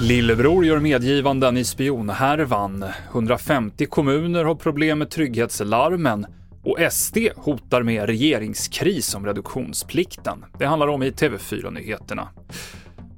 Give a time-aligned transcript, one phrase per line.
[0.00, 2.84] Lillebror gör medgivanden i spionhärvan.
[3.12, 6.26] 150 kommuner har problem med trygghetslarmen
[6.64, 10.44] och SD hotar med regeringskris om reduktionsplikten.
[10.58, 12.28] Det handlar om i TV4-nyheterna.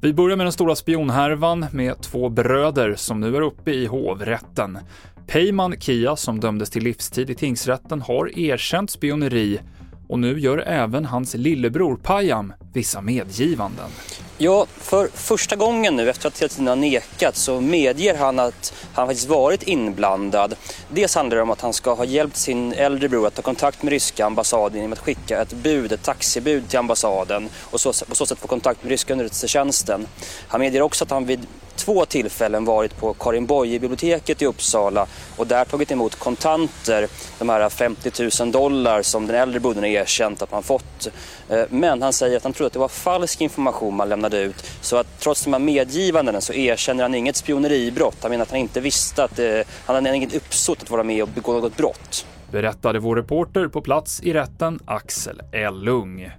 [0.01, 4.79] Vi börjar med den stora spionhärvan med två bröder som nu är uppe i hovrätten.
[5.27, 9.61] Peyman Kia, som dömdes till livstid i tingsrätten, har erkänt spioneri
[10.11, 13.91] och nu gör även hans lillebror Payam vissa medgivanden.
[14.39, 18.75] Ja, för första gången nu efter att hela tiden ha nekat så medger han att
[18.93, 20.55] han faktiskt varit inblandad.
[20.89, 23.83] Dels handlar det om att han ska ha hjälpt sin äldre bror att ta kontakt
[23.83, 28.15] med ryska ambassaden genom att skicka ett bud, ett taxibud till ambassaden och så, på
[28.15, 30.07] så sätt få kontakt med ryska underrättelsetjänsten.
[30.49, 31.47] Han medger också att han vid
[31.85, 37.09] två tillfällen varit på Karin Boye-biblioteket i Uppsala och där tagit emot kontanter,
[37.39, 41.09] de här 50 000 dollar som den äldre brodern har erkänt att man fått.
[41.49, 44.65] Eh, men han säger att han trodde att det var falsk information man lämnade ut.
[44.81, 48.17] Så att trots de här medgivandena så erkänner han inget spioneribrott.
[48.23, 51.23] Han menar att han inte visste att det, han hade inget uppsåt att vara med
[51.23, 52.27] och begå något brott.
[52.51, 56.31] Berättade vår reporter på plats i rätten Axel Ellung.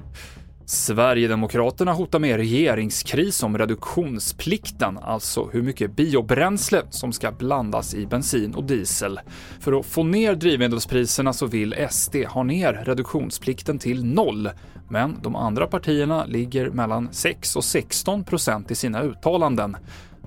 [0.72, 8.56] Sverigedemokraterna hotar med regeringskris om reduktionsplikten, alltså hur mycket biobränsle som ska blandas i bensin
[8.56, 9.20] och diesel.
[9.60, 14.50] För att få ner drivmedelspriserna så vill SD ha ner reduktionsplikten till noll,
[14.90, 19.78] men de andra partierna ligger mellan 6 och 16 procent i sina uttalanden.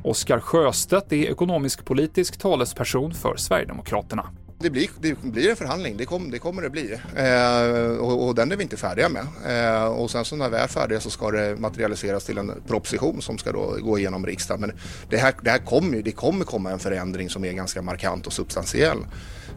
[0.03, 4.31] Oskar Sjöstedt är ekonomisk-politisk talesperson för Sverigedemokraterna.
[4.65, 6.98] Det blir, det blir en förhandling, det, kom, det kommer det bli.
[7.17, 9.27] Eh, och, och, den är vi inte färdiga med.
[9.47, 13.23] Eh, och sen så när vi är färdiga så ska det materialiseras till en proposition
[13.23, 14.61] som ska då gå igenom riksdagen.
[14.61, 14.73] Men
[15.09, 18.33] det här, det här kommer, det kommer komma en förändring som är ganska markant och
[18.33, 18.98] substantiell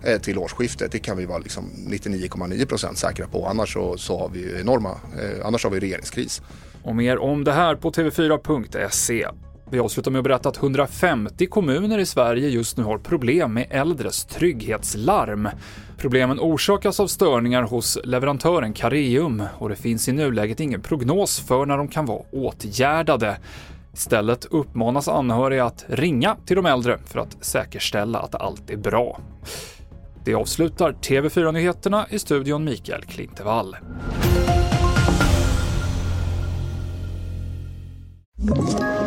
[0.03, 0.91] eh, till årsskiftet.
[0.91, 3.45] Det kan vi vara liksom 99,9 procent säkra på.
[3.45, 6.42] Annars så, så har vi enorma, eh, annars har vi regeringskris.
[6.83, 9.27] Och mer om det här på tv4.se.
[9.69, 13.67] Vi avslutar med att berätta att 150 kommuner i Sverige just nu har problem med
[13.69, 15.49] äldres trygghetslarm.
[15.97, 21.65] Problemen orsakas av störningar hos leverantören Careum och det finns i nuläget ingen prognos för
[21.65, 23.37] när de kan vara åtgärdade.
[23.93, 29.19] Istället uppmanas anhöriga att ringa till de äldre för att säkerställa att allt är bra.
[30.25, 33.75] Det avslutar TV4-nyheterna i studion Mikael Klintevall.
[38.52, 39.06] Ett